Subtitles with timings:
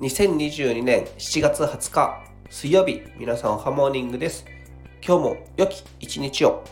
[0.00, 4.44] 2022年7月20日水曜日皆さんハモーニングです。
[5.06, 6.64] 今日も良き一日を。